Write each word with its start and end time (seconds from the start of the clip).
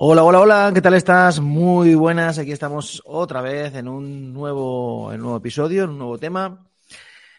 Hola, 0.00 0.22
hola, 0.22 0.40
hola, 0.40 0.70
¿qué 0.72 0.80
tal 0.80 0.94
estás? 0.94 1.40
Muy 1.40 1.96
buenas, 1.96 2.38
aquí 2.38 2.52
estamos 2.52 3.02
otra 3.04 3.40
vez 3.40 3.74
en 3.74 3.88
un 3.88 4.32
nuevo, 4.32 5.12
nuevo 5.16 5.38
episodio, 5.38 5.82
en 5.82 5.90
un 5.90 5.98
nuevo 5.98 6.18
tema, 6.18 6.68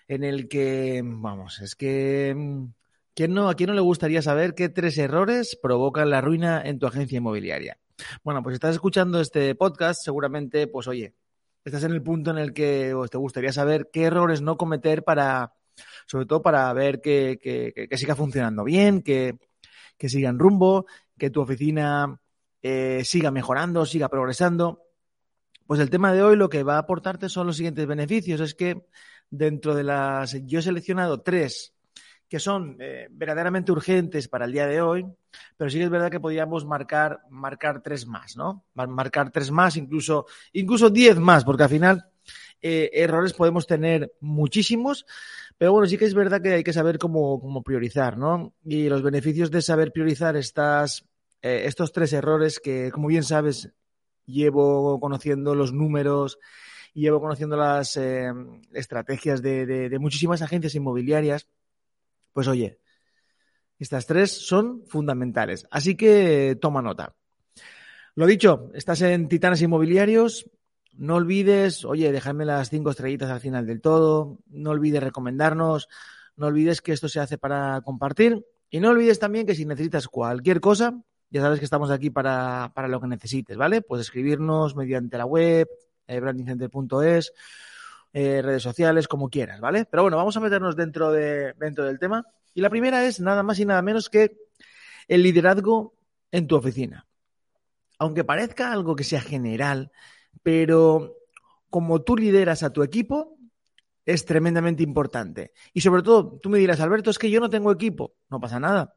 en 0.10 0.26
el 0.26 0.50
que, 0.50 1.02
vamos, 1.02 1.62
es 1.62 1.76
que, 1.76 2.36
¿quién 3.16 3.34
no, 3.34 3.48
¿a 3.48 3.56
quién 3.56 3.70
no 3.70 3.76
le 3.76 3.80
gustaría 3.80 4.22
saber 4.22 4.56
qué 4.56 4.68
tres 4.68 4.98
errores 4.98 5.58
provocan 5.64 6.10
la 6.10 6.20
ruina 6.20 6.62
en 6.62 6.80
tu 6.80 6.88
agencia 6.88 7.20
inmobiliaria? 7.20 7.78
Bueno, 8.26 8.44
pues 8.44 8.56
estás 8.56 8.76
escuchando 8.76 9.22
este 9.22 9.56
podcast, 9.56 10.02
seguramente, 10.04 10.68
pues 10.68 10.90
oye, 10.90 11.14
estás 11.64 11.86
en 11.86 11.94
el 11.94 12.04
punto 12.04 12.32
en 12.32 12.40
el 12.40 12.52
que 12.52 12.94
te 13.10 13.18
gustaría 13.18 13.54
saber 13.54 13.90
qué 13.90 14.04
errores 14.04 14.42
no 14.42 14.58
cometer 14.58 15.06
para, 15.06 15.54
sobre 16.08 16.26
todo 16.26 16.42
para 16.42 16.74
ver 16.74 17.00
que, 17.00 17.40
que, 17.42 17.88
que 17.88 17.98
siga 17.98 18.18
funcionando 18.18 18.66
bien, 18.66 19.02
que, 19.02 19.38
que 19.98 20.10
siga 20.10 20.28
en 20.28 20.40
rumbo, 20.40 20.88
que 21.18 21.30
tu 21.30 21.40
oficina 21.40 22.20
eh, 22.62 23.02
siga 23.06 23.32
mejorando, 23.32 23.86
siga 23.86 24.10
progresando. 24.10 24.84
Pues 25.66 25.80
el 25.80 25.90
tema 25.90 26.14
de 26.14 26.24
hoy 26.24 26.36
lo 26.36 26.50
que 26.50 26.64
va 26.64 26.76
a 26.76 26.80
aportarte 26.80 27.30
son 27.30 27.48
los 27.48 27.58
siguientes 27.58 27.86
beneficios. 27.86 28.42
Es 28.42 28.56
que 28.56 28.86
dentro 29.30 29.76
de 29.76 29.84
las, 29.84 30.36
yo 30.46 30.60
he 30.60 30.62
seleccionado 30.64 31.22
tres 31.22 31.74
que 32.30 32.40
son 32.40 32.78
eh, 32.80 33.08
verdaderamente 33.10 33.72
urgentes 33.72 34.28
para 34.28 34.46
el 34.46 34.52
día 34.52 34.68
de 34.68 34.82
hoy, 34.82 35.06
pero 35.58 35.70
sí 35.70 35.80
que 35.80 35.86
es 35.86 35.90
verdad 35.90 36.12
que 36.12 36.20
podríamos 36.20 36.64
marcar, 36.64 37.22
marcar 37.32 37.82
tres 37.82 38.06
más, 38.06 38.38
¿no? 38.38 38.66
Marcar 38.76 39.32
tres 39.32 39.50
más, 39.50 39.76
incluso, 39.78 40.28
incluso 40.54 40.92
diez 40.92 41.18
más, 41.18 41.44
porque 41.44 41.64
al 41.64 41.70
final 41.70 42.06
eh, 42.62 42.92
errores 42.94 43.34
podemos 43.34 43.66
tener 43.66 44.14
muchísimos, 44.22 45.08
pero 45.58 45.72
bueno, 45.72 45.88
sí 45.88 45.98
que 45.98 46.06
es 46.06 46.14
verdad 46.14 46.40
que 46.40 46.54
hay 46.54 46.64
que 46.64 46.72
saber 46.72 47.00
cómo, 47.00 47.42
cómo 47.42 47.64
priorizar, 47.64 48.16
¿no? 48.16 48.54
Y 48.64 48.90
los 48.90 49.02
beneficios 49.02 49.50
de 49.50 49.64
saber 49.64 49.92
priorizar 49.92 50.38
estas, 50.38 51.10
eh, 51.42 51.64
estos 51.66 51.92
tres 51.92 52.14
errores 52.14 52.60
que, 52.60 52.92
como 52.92 53.08
bien 53.08 53.24
sabes, 53.24 53.72
llevo 54.26 55.00
conociendo 55.00 55.56
los 55.56 55.74
números, 55.74 56.40
llevo 56.94 57.20
conociendo 57.20 57.58
las 57.58 57.98
eh, 57.98 58.32
estrategias 58.74 59.42
de, 59.42 59.66
de, 59.66 60.00
muchísimas 60.00 60.42
agencias 60.42 60.76
inmobiliarias, 60.76 61.48
pues 62.34 62.48
oye, 62.48 62.80
estas 63.80 64.06
tres 64.06 64.32
son 64.32 64.84
fundamentales. 64.86 65.66
Así 65.72 65.96
que 65.96 66.58
toma 66.60 66.82
nota. 66.82 67.16
Lo 68.16 68.26
dicho, 68.26 68.70
estás 68.74 69.02
en 69.02 69.30
Titanes 69.30 69.62
Inmobiliarios. 69.62 70.50
No 70.94 71.16
olvides, 71.16 71.86
oye, 71.86 72.12
dejadme 72.12 72.44
las 72.44 72.70
cinco 72.70 72.90
estrellitas 72.90 73.30
al 73.30 73.40
final 73.40 73.66
del 73.66 73.80
todo. 73.80 74.40
No 74.48 74.72
olvides 74.72 75.02
recomendarnos. 75.02 75.88
No 76.36 76.48
olvides 76.48 76.82
que 76.82 76.92
esto 76.92 77.08
se 77.08 77.22
hace 77.22 77.38
para 77.38 77.80
compartir. 77.82 78.46
Y 78.70 78.82
no 78.82 78.90
olvides 78.90 79.20
también 79.20 79.46
que 79.46 79.56
si 79.56 79.66
necesitas 79.66 80.08
cualquier 80.08 80.60
cosa, 80.60 81.02
ya 81.30 81.42
sabes 81.42 81.60
que 81.60 81.66
estamos 81.66 81.92
aquí 81.92 82.10
para, 82.10 82.72
para 82.74 82.88
lo 82.88 83.00
que 83.00 83.08
necesites, 83.08 83.58
¿vale? 83.58 83.82
Puedes 83.82 84.08
escribirnos 84.08 84.76
mediante 84.76 85.18
la 85.18 85.26
web, 85.26 85.68
eh, 86.08 86.20
brandingcenter.es, 86.20 87.34
eh, 88.14 88.42
redes 88.42 88.64
sociales, 88.64 89.08
como 89.08 89.30
quieras, 89.30 89.60
¿vale? 89.60 89.86
Pero 89.86 90.04
bueno, 90.04 90.18
vamos 90.18 90.36
a 90.38 90.40
meternos 90.40 90.76
dentro, 90.76 91.12
de, 91.12 91.54
dentro 91.54 91.86
del 91.86 92.00
tema. 92.00 92.26
Y 92.54 92.62
la 92.62 92.70
primera 92.70 93.06
es 93.06 93.20
nada 93.20 93.44
más 93.44 93.60
y 93.60 93.66
nada 93.66 93.82
menos 93.82 94.10
que 94.10 94.38
el 95.08 95.24
liderazgo 95.24 95.94
en 96.32 96.48
tu 96.48 96.56
oficina. 96.56 97.06
Aunque 98.00 98.24
parezca 98.24 98.72
algo 98.72 98.96
que 98.96 99.04
sea 99.04 99.22
general, 99.22 99.92
pero 100.42 101.16
como 101.70 102.02
tú 102.02 102.16
lideras 102.18 102.64
a 102.64 102.72
tu 102.72 102.82
equipo, 102.82 103.38
es 104.06 104.26
tremendamente 104.26 104.82
importante. 104.82 105.52
Y 105.74 105.82
sobre 105.82 106.02
todo, 106.02 106.40
tú 106.42 106.50
me 106.50 106.58
dirás, 106.58 106.80
Alberto, 106.80 107.12
es 107.12 107.20
que 107.20 107.30
yo 107.30 107.40
no 107.40 107.50
tengo 107.50 107.72
equipo. 107.72 108.16
No 108.30 108.40
pasa 108.40 108.60
nada. 108.60 108.96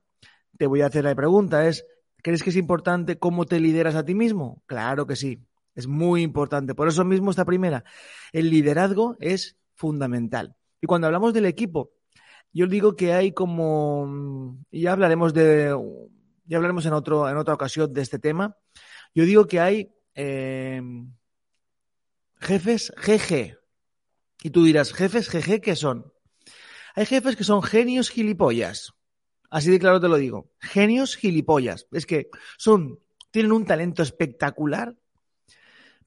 Te 0.56 0.66
voy 0.66 0.80
a 0.80 0.86
hacer 0.86 1.04
la 1.04 1.14
pregunta, 1.14 1.66
es, 1.68 1.84
¿Crees 2.22 2.42
que 2.42 2.50
es 2.50 2.56
importante 2.56 3.18
cómo 3.18 3.46
te 3.46 3.58
lideras 3.58 3.96
a 3.96 4.04
ti 4.04 4.14
mismo? 4.14 4.62
Claro 4.66 5.06
que 5.06 5.16
sí, 5.16 5.40
es 5.74 5.88
muy 5.88 6.22
importante. 6.22 6.74
Por 6.74 6.88
eso 6.88 7.04
mismo 7.04 7.30
esta 7.30 7.44
primera, 7.44 7.84
el 8.32 8.48
liderazgo 8.48 9.16
es 9.20 9.56
fundamental. 9.74 10.54
Y 10.80 10.86
cuando 10.86 11.08
hablamos 11.08 11.34
del 11.34 11.46
equipo, 11.46 11.90
yo 12.52 12.66
digo 12.66 12.94
que 12.94 13.12
hay 13.12 13.32
como, 13.32 14.56
ya 14.70 14.92
hablaremos 14.92 15.34
de, 15.34 15.76
ya 16.44 16.56
hablaremos 16.56 16.86
en, 16.86 16.92
otro, 16.92 17.28
en 17.28 17.36
otra 17.36 17.54
ocasión 17.54 17.92
de 17.92 18.02
este 18.02 18.18
tema, 18.18 18.56
yo 19.14 19.24
digo 19.24 19.46
que 19.46 19.60
hay 19.60 19.92
eh, 20.14 20.80
jefes 22.40 22.92
GG. 22.96 23.58
Y 24.44 24.50
tú 24.50 24.64
dirás, 24.64 24.92
jefes 24.92 25.28
GG, 25.28 25.60
¿qué 25.60 25.76
son? 25.76 26.12
Hay 26.94 27.06
jefes 27.06 27.36
que 27.36 27.44
son 27.44 27.62
genios 27.62 28.10
gilipollas. 28.10 28.92
Así 29.52 29.70
de 29.70 29.78
claro 29.78 30.00
te 30.00 30.08
lo 30.08 30.16
digo. 30.16 30.50
Genios 30.60 31.14
gilipollas. 31.14 31.86
Es 31.92 32.06
que 32.06 32.30
son, 32.56 33.00
tienen 33.30 33.52
un 33.52 33.66
talento 33.66 34.02
espectacular, 34.02 34.96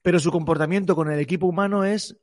pero 0.02 0.18
su 0.18 0.32
comportamiento 0.32 0.96
con 0.96 1.12
el 1.12 1.20
equipo 1.20 1.46
humano 1.46 1.84
es 1.84 2.18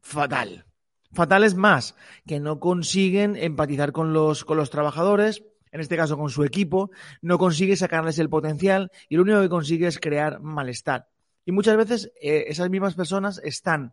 fatal. 0.00 0.64
Fatal 1.12 1.44
es 1.44 1.54
más, 1.54 1.96
que 2.26 2.40
no 2.40 2.60
consiguen 2.60 3.36
empatizar 3.36 3.92
con 3.92 4.14
los, 4.14 4.46
con 4.46 4.56
los 4.56 4.70
trabajadores, 4.70 5.44
en 5.70 5.82
este 5.82 5.98
caso 5.98 6.16
con 6.16 6.30
su 6.30 6.44
equipo, 6.44 6.90
no 7.20 7.36
consigue 7.36 7.76
sacarles 7.76 8.18
el 8.18 8.30
potencial 8.30 8.90
y 9.10 9.16
lo 9.16 9.22
único 9.22 9.42
que 9.42 9.50
consigue 9.50 9.86
es 9.86 9.98
crear 9.98 10.40
malestar. 10.40 11.08
Y 11.44 11.52
muchas 11.52 11.76
veces 11.76 12.10
eh, 12.22 12.46
esas 12.48 12.70
mismas 12.70 12.94
personas 12.94 13.38
están 13.44 13.92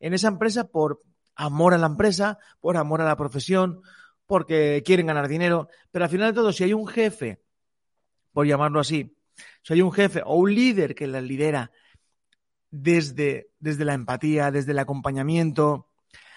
en 0.00 0.14
esa 0.14 0.26
empresa 0.26 0.66
por 0.66 1.00
amor 1.36 1.74
a 1.74 1.78
la 1.78 1.86
empresa, 1.86 2.38
por 2.60 2.76
amor 2.76 3.02
a 3.02 3.04
la 3.04 3.16
profesión, 3.16 3.82
porque 4.30 4.84
quieren 4.86 5.08
ganar 5.08 5.26
dinero, 5.26 5.68
pero 5.90 6.04
al 6.04 6.08
final 6.08 6.28
de 6.28 6.36
todo, 6.36 6.52
si 6.52 6.62
hay 6.62 6.72
un 6.72 6.86
jefe, 6.86 7.40
por 8.32 8.46
llamarlo 8.46 8.78
así, 8.78 9.16
si 9.60 9.72
hay 9.72 9.82
un 9.82 9.90
jefe 9.90 10.22
o 10.24 10.36
un 10.36 10.54
líder 10.54 10.94
que 10.94 11.08
la 11.08 11.20
lidera 11.20 11.72
desde, 12.70 13.50
desde 13.58 13.84
la 13.84 13.94
empatía, 13.94 14.52
desde 14.52 14.70
el 14.70 14.78
acompañamiento, 14.78 15.88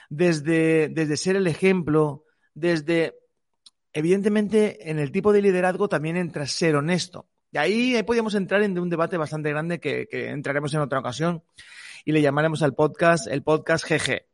desde, 0.10 0.90
desde 0.90 1.18
ser 1.18 1.36
el 1.36 1.46
ejemplo, 1.46 2.24
desde, 2.56 3.14
evidentemente, 3.94 4.90
en 4.90 4.98
el 4.98 5.12
tipo 5.12 5.32
de 5.32 5.44
liderazgo 5.44 5.88
también 5.88 6.18
entra 6.18 6.48
ser 6.48 6.76
honesto. 6.76 7.28
Y 7.52 7.60
ahí, 7.60 7.96
ahí 7.96 8.02
podríamos 8.02 8.34
entrar 8.34 8.64
en 8.64 8.80
un 8.80 8.90
debate 8.90 9.18
bastante 9.18 9.52
grande 9.52 9.80
que 9.80 10.08
entraremos 10.12 10.74
en 10.74 10.80
otra 10.80 10.98
ocasión 10.98 11.44
y 12.06 12.12
le 12.12 12.24
llamaremos 12.24 12.64
al 12.64 12.74
podcast 12.74 13.28
el 13.28 13.44
podcast 13.44 13.88
GG 13.88 14.33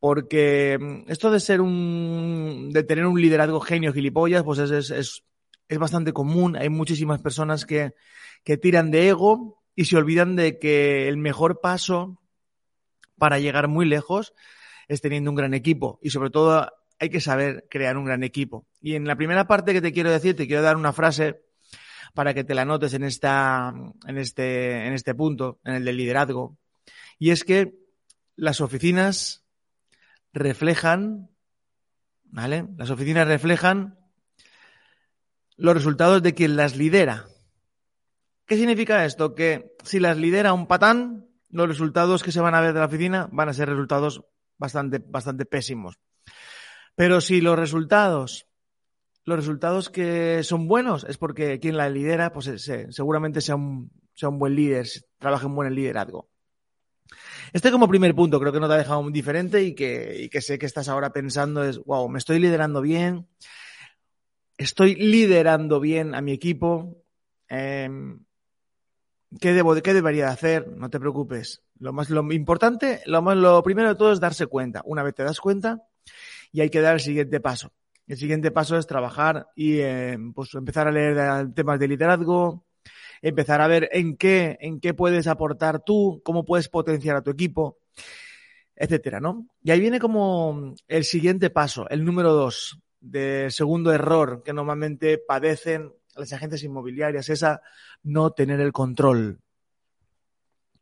porque 0.00 0.78
mm, 0.80 1.10
esto 1.10 1.30
de 1.30 1.40
ser 1.40 1.60
un, 1.60 2.70
de 2.72 2.82
tener 2.82 3.06
un 3.06 3.20
liderazgo 3.20 3.60
genio 3.60 3.92
gilipollas, 3.92 4.42
pues 4.44 4.58
es, 4.58 4.70
es, 4.70 4.90
es, 4.90 5.24
es 5.68 5.78
bastante 5.78 6.12
común. 6.12 6.56
Hay 6.56 6.68
muchísimas 6.68 7.20
personas 7.20 7.66
que, 7.66 7.94
que 8.44 8.56
tiran 8.56 8.90
de 8.90 9.08
ego 9.08 9.62
y 9.74 9.86
se 9.86 9.96
olvidan 9.96 10.36
de 10.36 10.58
que 10.58 11.08
el 11.08 11.16
mejor 11.16 11.60
paso 11.60 12.20
para 13.18 13.38
llegar 13.38 13.68
muy 13.68 13.86
lejos 13.86 14.34
es 14.88 15.00
teniendo 15.00 15.30
un 15.30 15.36
gran 15.36 15.54
equipo 15.54 15.98
y 16.02 16.10
sobre 16.10 16.30
todo 16.30 16.70
hay 16.98 17.10
que 17.10 17.20
saber 17.20 17.66
crear 17.70 17.96
un 17.96 18.04
gran 18.04 18.22
equipo. 18.22 18.66
Y 18.80 18.94
en 18.94 19.06
la 19.06 19.16
primera 19.16 19.46
parte 19.46 19.72
que 19.72 19.82
te 19.82 19.92
quiero 19.92 20.10
decir, 20.10 20.34
te 20.36 20.46
quiero 20.46 20.62
dar 20.62 20.76
una 20.76 20.92
frase 20.92 21.42
para 22.14 22.32
que 22.32 22.44
te 22.44 22.54
la 22.54 22.64
notes 22.64 22.94
en 22.94 23.04
esta, 23.04 23.74
en 24.06 24.18
este, 24.18 24.86
en 24.86 24.94
este 24.94 25.14
punto, 25.14 25.60
en 25.64 25.74
el 25.74 25.84
del 25.84 25.96
liderazgo. 25.96 26.56
Y 27.18 27.30
es 27.30 27.44
que 27.44 27.74
las 28.36 28.60
oficinas 28.60 29.45
reflejan, 30.36 31.30
¿vale? 32.24 32.68
Las 32.76 32.90
oficinas 32.90 33.26
reflejan 33.26 33.98
los 35.56 35.74
resultados 35.74 36.22
de 36.22 36.34
quien 36.34 36.56
las 36.56 36.76
lidera. 36.76 37.24
¿Qué 38.46 38.56
significa 38.56 39.04
esto? 39.04 39.34
Que 39.34 39.74
si 39.82 39.98
las 39.98 40.18
lidera 40.18 40.52
un 40.52 40.66
patán, 40.66 41.26
los 41.48 41.66
resultados 41.66 42.22
que 42.22 42.32
se 42.32 42.40
van 42.40 42.54
a 42.54 42.60
ver 42.60 42.74
de 42.74 42.80
la 42.80 42.86
oficina 42.86 43.28
van 43.32 43.48
a 43.48 43.54
ser 43.54 43.68
resultados 43.68 44.22
bastante, 44.58 44.98
bastante 44.98 45.46
pésimos. 45.46 45.98
Pero 46.94 47.20
si 47.20 47.40
los 47.40 47.58
resultados, 47.58 48.46
los 49.24 49.36
resultados 49.36 49.88
que 49.88 50.42
son 50.44 50.68
buenos 50.68 51.04
es 51.04 51.16
porque 51.16 51.58
quien 51.60 51.78
la 51.78 51.88
lidera, 51.88 52.32
pues 52.32 52.50
seguramente 52.90 53.40
sea 53.40 53.56
un, 53.56 53.90
sea 54.14 54.28
un 54.28 54.38
buen 54.38 54.54
líder, 54.54 54.86
trabaje 55.18 55.46
en 55.46 55.54
buen 55.54 55.74
liderazgo. 55.74 56.28
Este 57.52 57.70
como 57.70 57.88
primer 57.88 58.14
punto 58.14 58.40
creo 58.40 58.52
que 58.52 58.60
no 58.60 58.68
te 58.68 58.74
ha 58.74 58.78
dejado 58.78 59.02
muy 59.02 59.12
diferente 59.12 59.62
y 59.62 59.74
que, 59.74 60.22
y 60.22 60.28
que 60.28 60.40
sé 60.40 60.58
que 60.58 60.66
estás 60.66 60.88
ahora 60.88 61.12
pensando 61.12 61.64
es, 61.64 61.78
wow, 61.84 62.08
me 62.08 62.18
estoy 62.18 62.38
liderando 62.38 62.80
bien, 62.80 63.26
estoy 64.56 64.94
liderando 64.94 65.80
bien 65.80 66.14
a 66.14 66.20
mi 66.20 66.32
equipo, 66.32 67.02
eh, 67.48 67.88
¿qué, 69.40 69.52
debo, 69.52 69.74
¿qué 69.74 69.94
debería 69.94 70.28
hacer? 70.28 70.68
No 70.68 70.90
te 70.90 71.00
preocupes. 71.00 71.62
Lo 71.78 71.92
más 71.92 72.10
lo 72.10 72.32
importante, 72.32 73.02
lo, 73.06 73.22
más, 73.22 73.36
lo 73.36 73.62
primero 73.62 73.88
de 73.88 73.94
todo 73.96 74.12
es 74.12 74.20
darse 74.20 74.46
cuenta. 74.46 74.82
Una 74.84 75.02
vez 75.02 75.14
te 75.14 75.24
das 75.24 75.40
cuenta 75.40 75.82
y 76.52 76.60
hay 76.60 76.70
que 76.70 76.80
dar 76.80 76.94
el 76.94 77.00
siguiente 77.00 77.40
paso. 77.40 77.72
El 78.06 78.16
siguiente 78.16 78.50
paso 78.50 78.78
es 78.78 78.86
trabajar 78.86 79.48
y 79.56 79.78
eh, 79.80 80.16
pues 80.34 80.54
empezar 80.54 80.86
a 80.86 80.92
leer 80.92 81.52
temas 81.52 81.78
de 81.78 81.88
liderazgo, 81.88 82.65
empezar 83.22 83.60
a 83.60 83.66
ver 83.66 83.88
en 83.92 84.16
qué, 84.16 84.56
en 84.60 84.80
qué 84.80 84.94
puedes 84.94 85.26
aportar 85.26 85.82
tú, 85.84 86.20
cómo 86.24 86.44
puedes 86.44 86.68
potenciar 86.68 87.16
a 87.16 87.22
tu 87.22 87.30
equipo, 87.30 87.78
etcétera, 88.74 89.20
¿no? 89.20 89.48
Y 89.62 89.70
ahí 89.70 89.80
viene 89.80 89.98
como 89.98 90.74
el 90.88 91.04
siguiente 91.04 91.50
paso, 91.50 91.88
el 91.88 92.04
número 92.04 92.32
dos, 92.32 92.78
de 93.00 93.48
segundo 93.50 93.92
error 93.92 94.42
que 94.44 94.52
normalmente 94.52 95.18
padecen 95.18 95.92
las 96.16 96.32
agencias 96.32 96.62
inmobiliarias, 96.62 97.28
esa 97.28 97.60
no 98.02 98.30
tener 98.30 98.60
el 98.60 98.72
control. 98.72 99.40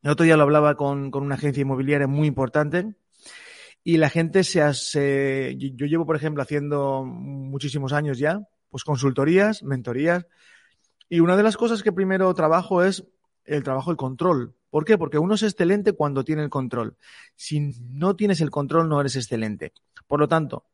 El 0.03 0.11
otro 0.11 0.25
día 0.25 0.37
lo 0.37 0.43
hablaba 0.43 0.75
con, 0.77 1.11
con 1.11 1.23
una 1.23 1.35
agencia 1.37 1.63
inmobiliaria 1.63 2.07
muy 2.07 2.29
importante 2.29 2.95
y 3.83 3.99
la 3.99 4.09
gente 4.09 4.45
se 4.45 4.63
hace, 4.63 5.57
yo 5.59 5.87
llevo, 5.87 6.07
por 6.07 6.17
ejemplo, 6.17 6.43
haciendo 6.43 7.05
muchísimos 7.05 7.93
años 7.93 8.19
ya, 8.19 8.41
pues 8.71 8.83
consultorías, 8.85 9.63
mentorías, 9.63 10.27
y 11.09 11.21
una 11.21 11.37
de 11.37 11.43
las 11.43 11.57
cosas 11.57 11.83
que 11.83 11.93
primero 11.93 12.33
trabajo 12.35 12.83
es 12.83 13.05
el 13.45 13.63
trabajo 13.63 13.91
del 13.91 13.97
control. 13.97 14.55
¿Por 14.71 14.85
qué? 14.85 14.99
Porque 14.99 15.19
uno 15.19 15.35
es 15.35 15.43
excelente 15.43 15.93
cuando 15.93 16.25
tiene 16.25 16.43
el 16.43 16.51
control. 16.51 16.97
Si 17.37 17.61
no 17.91 18.17
tienes 18.17 18.41
el 18.41 18.51
control, 18.51 18.89
no 18.89 19.01
eres 19.01 19.17
excelente. 19.17 19.73
Por 20.07 20.21
lo 20.21 20.29
tanto, 20.29 20.65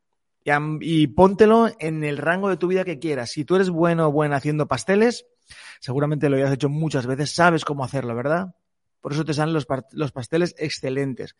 y, 0.80 1.06
póntelo 1.08 1.68
en 1.78 2.02
el 2.04 2.16
rango 2.16 2.48
de 2.48 2.56
tu 2.56 2.68
vida 2.68 2.84
que 2.84 2.98
quieras. 2.98 3.30
Si 3.30 3.44
tú 3.44 3.56
eres 3.56 3.70
bueno 3.70 4.08
o 4.08 4.12
buena 4.12 4.36
haciendo 4.36 4.66
pasteles, 4.66 5.26
seguramente 5.80 6.28
lo 6.28 6.36
hayas 6.36 6.52
hecho 6.52 6.68
muchas 6.68 7.06
veces, 7.06 7.34
sabes 7.34 7.64
cómo 7.64 7.84
hacerlo, 7.84 8.14
¿verdad? 8.14 8.54
Por 9.00 9.12
eso 9.12 9.24
te 9.24 9.34
salen 9.34 9.54
los, 9.54 9.66
los 9.92 10.12
pasteles 10.12 10.54
excelentes. 10.58 11.36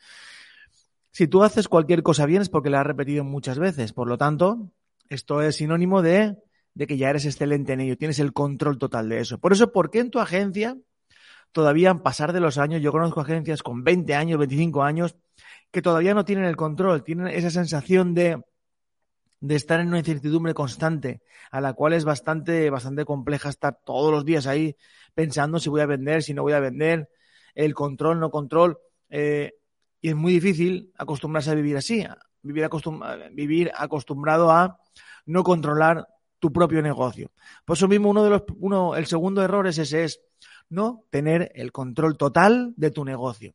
Si 1.12 1.26
tú 1.26 1.42
haces 1.42 1.68
cualquier 1.68 2.02
cosa 2.02 2.26
bien 2.26 2.42
es 2.42 2.48
porque 2.48 2.70
la 2.70 2.80
has 2.80 2.86
repetido 2.86 3.24
muchas 3.24 3.58
veces. 3.58 3.92
Por 3.92 4.06
lo 4.06 4.18
tanto, 4.18 4.70
esto 5.08 5.42
es 5.42 5.56
sinónimo 5.56 6.02
de, 6.02 6.36
de 6.74 6.86
que 6.86 6.96
ya 6.96 7.10
eres 7.10 7.26
excelente 7.26 7.72
en 7.72 7.80
ello, 7.80 7.96
tienes 7.96 8.18
el 8.18 8.32
control 8.32 8.78
total 8.78 9.08
de 9.08 9.20
eso. 9.20 9.38
Por 9.38 9.52
eso, 9.52 9.72
¿por 9.72 9.90
qué 9.90 10.00
en 10.00 10.10
tu 10.10 10.18
agencia 10.20 10.76
todavía, 11.52 11.90
a 11.90 12.02
pasar 12.02 12.32
de 12.32 12.40
los 12.40 12.58
años, 12.58 12.80
yo 12.82 12.92
conozco 12.92 13.20
agencias 13.20 13.62
con 13.62 13.84
20 13.84 14.14
años, 14.14 14.38
25 14.38 14.82
años, 14.82 15.16
que 15.70 15.82
todavía 15.82 16.14
no 16.14 16.24
tienen 16.24 16.44
el 16.44 16.56
control, 16.56 17.02
tienen 17.02 17.28
esa 17.28 17.50
sensación 17.50 18.14
de, 18.14 18.42
de 19.40 19.54
estar 19.56 19.80
en 19.80 19.88
una 19.88 19.98
incertidumbre 19.98 20.54
constante, 20.54 21.22
a 21.50 21.60
la 21.60 21.72
cual 21.72 21.92
es 21.92 22.04
bastante, 22.04 22.70
bastante 22.70 23.04
compleja 23.04 23.48
estar 23.48 23.78
todos 23.84 24.12
los 24.12 24.24
días 24.24 24.46
ahí 24.46 24.76
pensando 25.14 25.58
si 25.58 25.68
voy 25.68 25.80
a 25.80 25.86
vender, 25.86 26.22
si 26.22 26.34
no 26.34 26.42
voy 26.42 26.52
a 26.52 26.60
vender, 26.60 27.08
el 27.54 27.74
control, 27.74 28.20
no 28.20 28.30
control. 28.30 28.78
Eh, 29.08 29.54
y 30.00 30.10
es 30.10 30.14
muy 30.14 30.32
difícil 30.32 30.92
acostumbrarse 30.96 31.50
a 31.50 31.54
vivir 31.54 31.76
así, 31.76 32.06
vivir, 32.42 32.68
vivir 33.32 33.72
acostumbrado 33.76 34.50
a 34.50 34.78
no 35.26 35.42
controlar 35.42 36.06
tu 36.40 36.52
propio 36.52 36.82
negocio. 36.82 37.30
Por 37.64 37.76
eso 37.76 37.86
mismo, 37.86 38.10
uno 38.10 38.24
de 38.24 38.30
los, 38.30 38.42
uno, 38.58 38.96
el 38.96 39.06
segundo 39.06 39.42
error 39.42 39.66
es 39.66 39.78
ese, 39.78 40.04
es 40.04 40.20
no 40.68 41.04
tener 41.10 41.52
el 41.54 41.70
control 41.70 42.16
total 42.16 42.74
de 42.76 42.90
tu 42.90 43.04
negocio. 43.04 43.54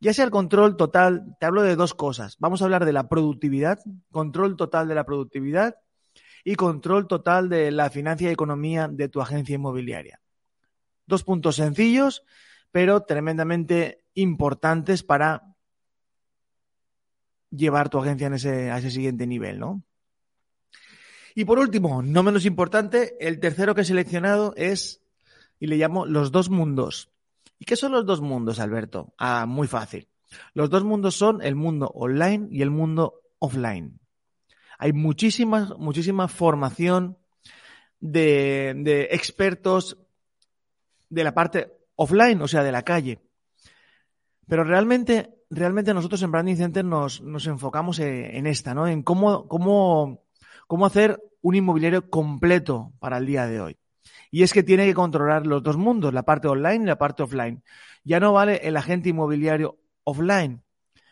Ya 0.00 0.12
sea 0.12 0.24
el 0.24 0.30
control 0.30 0.76
total, 0.76 1.36
te 1.38 1.46
hablo 1.46 1.62
de 1.62 1.76
dos 1.76 1.94
cosas. 1.94 2.36
Vamos 2.38 2.60
a 2.60 2.64
hablar 2.64 2.84
de 2.84 2.92
la 2.92 3.08
productividad, 3.08 3.78
control 4.10 4.56
total 4.56 4.88
de 4.88 4.94
la 4.94 5.04
productividad 5.04 5.76
y 6.42 6.56
control 6.56 7.06
total 7.06 7.48
de 7.48 7.70
la 7.70 7.90
financia 7.90 8.28
y 8.28 8.32
economía 8.32 8.88
de 8.88 9.08
tu 9.08 9.20
agencia 9.20 9.54
inmobiliaria. 9.54 10.20
Dos 11.06 11.22
puntos 11.22 11.56
sencillos, 11.56 12.24
pero 12.70 13.02
tremendamente 13.02 14.04
importantes 14.14 15.02
para 15.02 15.54
llevar 17.50 17.88
tu 17.88 17.98
agencia 17.98 18.28
a 18.28 18.78
ese 18.78 18.90
siguiente 18.90 19.26
nivel, 19.26 19.58
¿no? 19.58 19.82
Y 21.34 21.44
por 21.44 21.58
último, 21.58 22.02
no 22.02 22.22
menos 22.22 22.44
importante, 22.44 23.16
el 23.20 23.40
tercero 23.40 23.74
que 23.74 23.80
he 23.80 23.84
seleccionado 23.84 24.54
es, 24.56 25.02
y 25.58 25.66
le 25.66 25.76
llamo 25.76 26.06
los 26.06 26.30
dos 26.30 26.48
mundos. 26.48 27.10
¿Y 27.58 27.64
qué 27.64 27.76
son 27.76 27.92
los 27.92 28.06
dos 28.06 28.20
mundos, 28.20 28.60
Alberto? 28.60 29.14
Ah, 29.18 29.46
muy 29.46 29.66
fácil. 29.66 30.08
Los 30.52 30.70
dos 30.70 30.84
mundos 30.84 31.16
son 31.16 31.42
el 31.42 31.54
mundo 31.54 31.90
online 31.94 32.48
y 32.50 32.62
el 32.62 32.70
mundo 32.70 33.20
offline. 33.38 34.00
Hay 34.78 34.92
muchísima, 34.92 35.74
muchísima 35.78 36.28
formación 36.28 37.18
de, 38.00 38.74
de 38.76 39.08
expertos 39.12 39.98
de 41.08 41.24
la 41.24 41.34
parte 41.34 41.72
offline, 41.96 42.40
o 42.42 42.48
sea, 42.48 42.62
de 42.62 42.72
la 42.72 42.82
calle. 42.82 43.20
Pero 44.46 44.64
realmente 44.64 45.34
realmente 45.54 45.94
nosotros 45.94 46.22
en 46.22 46.32
Branding 46.32 46.56
Center 46.56 46.84
nos, 46.84 47.20
nos 47.22 47.46
enfocamos 47.46 47.98
en, 47.98 48.46
esta, 48.46 48.74
¿no? 48.74 48.86
En 48.86 49.02
cómo, 49.02 49.48
cómo, 49.48 50.23
cómo 50.66 50.86
hacer 50.86 51.20
un 51.40 51.54
inmobiliario 51.54 52.08
completo 52.08 52.92
para 52.98 53.18
el 53.18 53.26
día 53.26 53.46
de 53.46 53.60
hoy. 53.60 53.76
Y 54.30 54.42
es 54.42 54.52
que 54.52 54.62
tiene 54.62 54.86
que 54.86 54.94
controlar 54.94 55.46
los 55.46 55.62
dos 55.62 55.76
mundos, 55.76 56.12
la 56.12 56.24
parte 56.24 56.48
online 56.48 56.84
y 56.84 56.86
la 56.86 56.98
parte 56.98 57.22
offline. 57.22 57.62
Ya 58.02 58.20
no 58.20 58.32
vale 58.32 58.56
el 58.64 58.76
agente 58.76 59.10
inmobiliario 59.10 59.78
offline. 60.04 60.62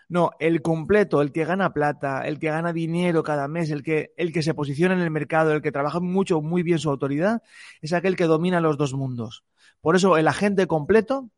No, 0.09 0.33
el 0.41 0.61
completo, 0.61 1.23
el 1.23 1.33
que 1.33 1.45
gana 1.45 1.73
plata, 1.73 2.27
el 2.27 2.39
que 2.39 2.49
gana 2.49 2.73
dinero 2.73 3.23
cada 3.23 3.49
mes, 3.49 3.71
el 3.71 3.83
que, 3.83 4.13
el 4.17 4.33
que 4.33 4.43
se 4.43 4.53
posiciona 4.53 4.95
en 4.95 5.01
el 5.01 5.11
mercado, 5.11 5.53
el 5.53 5.63
que 5.63 5.73
trabaja 5.73 6.01
mucho, 6.01 6.43
muy 6.43 6.63
bien 6.63 6.79
su 6.79 6.91
autoridad, 6.91 7.43
es 7.81 7.93
aquel 7.95 8.17
que 8.17 8.25
domina 8.25 8.61
los 8.61 8.77
dos 8.77 8.93
mundos. 8.93 9.45
Por 9.81 9.97
eso 9.97 10.19
el 10.19 10.29
agente 10.29 10.67
completo 10.67 11.31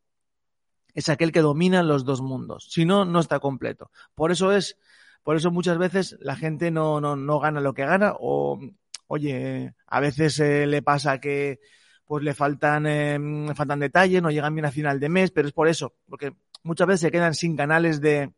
es 0.94 1.08
aquel 1.08 1.32
que 1.32 1.40
domina 1.40 1.82
los 1.82 2.04
dos 2.04 2.20
mundos. 2.20 2.66
Si 2.70 2.84
no, 2.84 3.04
no 3.04 3.20
está 3.20 3.40
completo. 3.40 3.90
Por 4.14 4.32
eso 4.32 4.52
es, 4.52 4.78
por 5.24 5.36
eso 5.36 5.50
muchas 5.50 5.78
veces 5.78 6.16
la 6.20 6.36
gente 6.36 6.70
no, 6.70 7.00
no, 7.00 7.16
no 7.16 7.40
gana 7.40 7.60
lo 7.60 7.74
que 7.74 7.84
gana 7.84 8.14
o, 8.20 8.60
oye, 9.08 9.74
a 9.86 10.00
veces 10.00 10.38
eh, 10.38 10.66
le 10.66 10.82
pasa 10.82 11.18
que 11.18 11.60
pues 12.06 12.22
le 12.22 12.34
faltan, 12.34 12.86
eh, 12.86 13.18
faltan 13.54 13.80
detalles, 13.80 14.22
no 14.22 14.30
llegan 14.30 14.54
bien 14.54 14.66
a 14.66 14.70
final 14.70 15.00
de 15.00 15.08
mes, 15.08 15.30
pero 15.30 15.48
es 15.48 15.54
por 15.54 15.68
eso, 15.68 15.94
porque 16.06 16.32
muchas 16.62 16.86
veces 16.86 17.00
se 17.00 17.10
quedan 17.10 17.34
sin 17.34 17.56
canales 17.56 18.00
de, 18.02 18.30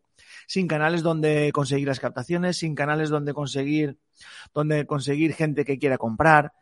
sin 0.47 0.69
canales 0.69 1.03
donde 1.03 1.51
conseguir 1.53 1.89
las 1.89 1.99
captaciones, 1.99 2.59
sin 2.59 2.77
canales 2.77 3.11
donde 3.11 3.35
conseguir, 3.35 3.99
donde 4.55 4.87
conseguir 4.87 5.35
gente 5.35 5.65
que 5.65 5.79
quiera 5.79 5.99
comprar, 5.99 6.53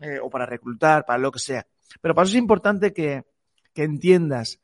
eh, 0.00 0.18
o 0.20 0.28
para 0.30 0.46
reclutar, 0.46 1.04
para 1.06 1.18
lo 1.18 1.30
que 1.30 1.38
sea. 1.38 1.66
Pero 2.00 2.14
para 2.14 2.26
eso 2.26 2.36
es 2.36 2.42
importante 2.42 2.92
que, 2.92 3.24
que 3.72 3.84
entiendas 3.84 4.60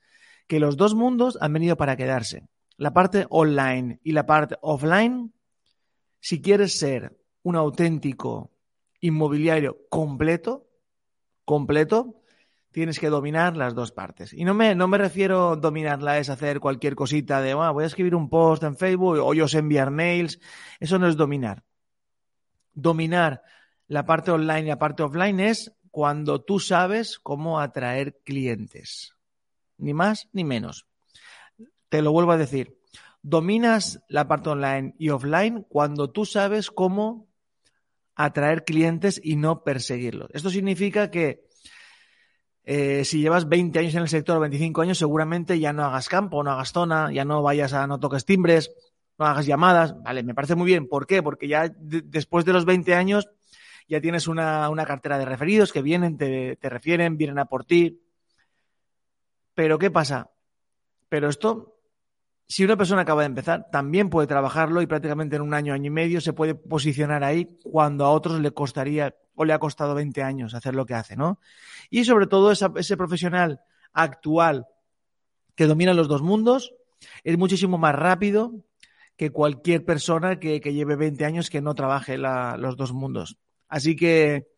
que 0.47 0.61
los 0.61 0.77
dos 0.77 0.95
mundos 0.95 1.39
han 1.41 1.53
venido 1.53 1.77
para 1.77 1.97
quedarse. 1.97 2.45
La 2.76 2.93
parte 2.93 3.26
online 3.31 4.00
y 4.03 4.12
la 4.12 4.26
parte 4.26 4.56
offline, 4.61 5.32
si 6.21 6.43
quieres 6.43 6.79
ser 6.79 7.17
un 7.43 7.56
auténtico 7.56 8.50
inmobiliario 9.00 9.87
completo, 9.88 10.67
completo, 11.44 12.23
tienes 12.71 12.99
que 12.99 13.09
dominar 13.09 13.56
las 13.56 13.75
dos 13.75 13.93
partes. 13.93 14.32
Y 14.32 14.44
no 14.44 14.55
me, 14.55 14.75
no 14.75 14.88
me 14.88 14.99
refiero 14.99 15.56
dominarla 15.56 16.19
es 16.19 16.31
hacer 16.31 16.59
cualquier 16.59 16.97
cosita 16.97 17.41
de, 17.41 17.55
voy 17.55 17.85
a 17.85 17.87
escribir 17.87 18.15
un 18.15 18.29
post 18.29 18.65
en 18.65 18.77
Facebook 18.77 19.19
o 19.20 19.35
yo 19.35 19.44
os 19.44 19.55
enviar 19.55 19.91
mails. 19.91 20.41
Eso 20.81 20.99
no 20.99 21.06
es 21.06 21.17
dominar. 21.17 21.62
Dominar 22.73 23.43
la 23.87 24.05
parte 24.05 24.31
online 24.31 24.62
y 24.62 24.69
la 24.69 24.79
parte 24.79 25.03
offline 25.03 25.38
es 25.38 25.73
cuando 25.91 26.43
tú 26.43 26.59
sabes 26.59 27.19
cómo 27.20 27.61
atraer 27.61 28.19
clientes 28.25 29.15
ni 29.79 29.94
más 29.94 30.29
ni 30.32 30.44
menos. 30.44 30.87
Te 31.94 32.03
lo 32.03 32.10
vuelvo 32.10 32.32
a 32.32 32.36
decir, 32.36 32.77
dominas 33.22 34.03
la 34.08 34.27
parte 34.27 34.51
online 34.51 34.96
y 34.98 35.10
offline 35.10 35.63
cuando 35.69 36.10
tú 36.10 36.24
sabes 36.24 36.72
cómo 36.72 37.29
atraer 38.17 38.65
clientes 38.65 39.20
y 39.22 39.36
no 39.36 39.63
perseguirlos. 39.63 40.29
Esto 40.32 40.51
significa 40.51 41.13
que 41.13 41.44
eh, 42.65 43.05
si 43.05 43.20
llevas 43.20 43.48
20 43.48 43.79
años 43.79 43.94
en 43.94 44.03
el 44.03 44.08
sector, 44.08 44.41
25 44.41 44.82
años, 44.82 44.98
seguramente 44.98 45.60
ya 45.60 45.72
no 45.72 45.84
hagas 45.84 46.08
campo, 46.08 46.43
no 46.43 46.51
hagas 46.51 46.72
zona, 46.72 47.13
ya 47.13 47.24
no 47.24 47.43
vayas 47.43 47.72
a, 47.74 47.86
no 47.86 48.01
toques 48.01 48.24
timbres, 48.24 48.72
no 49.17 49.27
hagas 49.27 49.46
llamadas. 49.46 49.94
Vale, 50.03 50.24
me 50.24 50.34
parece 50.34 50.56
muy 50.56 50.67
bien. 50.67 50.89
¿Por 50.89 51.06
qué? 51.06 51.22
Porque 51.22 51.46
ya 51.46 51.72
después 51.79 52.44
de 52.44 52.55
los 52.55 52.65
20 52.65 52.93
años 52.96 53.29
ya 53.86 54.01
tienes 54.01 54.27
una, 54.27 54.69
cartera 54.84 55.17
de 55.17 55.27
referidos 55.27 55.72
que 55.72 55.81
vienen, 55.81 56.19
te, 56.19 56.56
te 56.56 56.69
refieren, 56.69 57.17
vienen 57.17 57.39
a 57.39 57.44
por 57.44 57.65
ti, 57.65 58.03
pero 59.55 59.79
¿qué 59.79 59.93
pasa? 59.93 60.32
Pero 61.08 61.29
esto, 61.29 61.74
si 62.46 62.65
una 62.65 62.77
persona 62.77 63.03
acaba 63.03 63.22
de 63.22 63.27
empezar, 63.27 63.69
también 63.70 64.10
puede 64.10 64.27
trabajarlo 64.27 64.82
y 64.82 64.86
prácticamente 64.86 65.36
en 65.36 65.43
un 65.43 65.55
año, 65.55 65.72
año 65.72 65.86
y 65.86 65.91
medio 65.91 66.20
se 66.20 66.32
puede 66.32 66.55
posicionar 66.55 67.24
ahí 67.24 67.58
cuando 67.63 68.05
a 68.05 68.10
otros 68.10 68.41
le 68.41 68.51
costaría 68.51 69.15
o 69.34 69.44
le 69.44 69.53
ha 69.53 69.58
costado 69.58 69.94
20 69.94 70.22
años 70.22 70.55
hacer 70.55 70.74
lo 70.74 70.86
que 70.86 70.94
hace, 70.94 71.17
¿no? 71.17 71.41
Y 71.91 72.05
sobre 72.05 72.27
todo 72.27 72.53
ese 72.53 72.96
profesional 72.96 73.60
actual 73.93 74.67
que 75.55 75.67
domina 75.67 75.94
los 75.94 76.08
dos 76.08 76.22
mundos 76.22 76.74
es 77.22 77.39
muchísimo 77.39 77.79
más 77.79 77.94
rápido 77.94 78.53
que 79.17 79.31
cualquier 79.31 79.84
persona 79.84 80.39
que, 80.39 80.60
lleve 80.60 80.96
20 80.96 81.24
años 81.24 81.51
que 81.51 81.60
no 81.60 81.74
trabaje 81.74 82.19
los 82.19 82.77
dos 82.77 82.93
mundos. 82.93 83.39
Así 83.69 83.96
que 83.96 84.48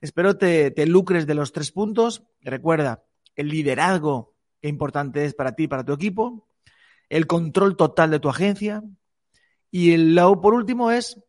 espero 0.00 0.36
te, 0.36 0.70
te 0.70 0.86
lucres 0.86 1.26
de 1.26 1.34
los 1.34 1.52
tres 1.52 1.72
puntos. 1.72 2.22
Recuerda, 2.40 3.02
el 3.34 3.48
liderazgo 3.48 4.34
qué 4.60 4.68
importante 4.68 5.24
es 5.24 5.34
para 5.34 5.54
ti, 5.54 5.68
para 5.68 5.84
tu 5.84 5.92
equipo, 5.92 6.45
el 7.08 7.26
control 7.26 7.76
total 7.76 8.10
de 8.10 8.20
tu 8.20 8.28
agencia 8.28 8.82
y 9.70 9.92
el 9.92 10.14
lado 10.14 10.40
por 10.40 10.54
último 10.54 10.90
es, 10.90 11.20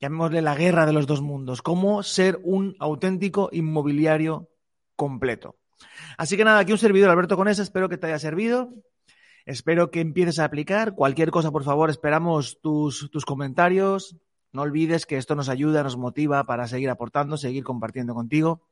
llamémosle 0.00 0.42
la 0.42 0.54
guerra 0.54 0.86
de 0.86 0.92
los 0.92 1.06
dos 1.06 1.22
mundos, 1.22 1.62
cómo 1.62 2.02
ser 2.02 2.40
un 2.44 2.76
auténtico 2.78 3.48
inmobiliario 3.52 4.48
completo. 4.94 5.56
Así 6.16 6.36
que 6.36 6.44
nada, 6.44 6.60
aquí 6.60 6.72
un 6.72 6.78
servidor 6.78 7.10
Alberto 7.10 7.36
Conesa, 7.36 7.62
espero 7.62 7.88
que 7.88 7.98
te 7.98 8.06
haya 8.06 8.18
servido. 8.18 8.72
Espero 9.44 9.92
que 9.92 10.00
empieces 10.00 10.40
a 10.40 10.44
aplicar. 10.44 10.94
Cualquier 10.94 11.30
cosa, 11.30 11.52
por 11.52 11.62
favor, 11.62 11.88
esperamos 11.88 12.58
tus, 12.60 13.08
tus 13.12 13.24
comentarios. 13.24 14.16
No 14.52 14.62
olvides 14.62 15.06
que 15.06 15.18
esto 15.18 15.36
nos 15.36 15.48
ayuda, 15.48 15.84
nos 15.84 15.96
motiva 15.96 16.42
para 16.44 16.66
seguir 16.66 16.90
aportando, 16.90 17.36
seguir 17.36 17.62
compartiendo 17.62 18.14
contigo. 18.14 18.62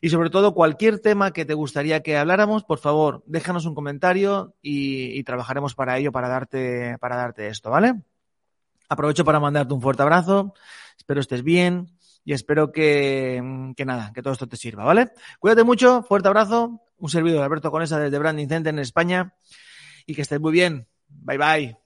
Y 0.00 0.10
sobre 0.10 0.30
todo, 0.30 0.54
cualquier 0.54 0.98
tema 0.98 1.32
que 1.32 1.44
te 1.44 1.54
gustaría 1.54 2.02
que 2.02 2.16
habláramos, 2.16 2.64
por 2.64 2.78
favor, 2.78 3.22
déjanos 3.26 3.66
un 3.66 3.74
comentario 3.74 4.54
y, 4.62 5.18
y 5.18 5.24
trabajaremos 5.24 5.74
para 5.74 5.98
ello, 5.98 6.12
para 6.12 6.28
darte, 6.28 6.96
para 6.98 7.16
darte 7.16 7.48
esto, 7.48 7.70
¿vale? 7.70 7.94
Aprovecho 8.88 9.24
para 9.24 9.40
mandarte 9.40 9.74
un 9.74 9.80
fuerte 9.80 10.02
abrazo. 10.02 10.54
Espero 10.96 11.20
estés 11.20 11.42
bien 11.42 11.88
y 12.24 12.32
espero 12.32 12.72
que, 12.72 13.72
que 13.76 13.84
nada, 13.84 14.12
que 14.14 14.22
todo 14.22 14.32
esto 14.32 14.46
te 14.46 14.56
sirva, 14.56 14.84
¿vale? 14.84 15.12
Cuídate 15.38 15.64
mucho, 15.64 16.02
fuerte 16.02 16.28
abrazo. 16.28 16.80
Un 16.96 17.10
servidor 17.10 17.42
Alberto 17.42 17.70
Conesa 17.70 17.98
desde 17.98 18.18
Branding 18.18 18.48
Center 18.48 18.72
en 18.72 18.78
España 18.78 19.34
y 20.06 20.14
que 20.14 20.22
estés 20.22 20.40
muy 20.40 20.52
bien. 20.52 20.86
Bye 21.08 21.38
bye. 21.38 21.83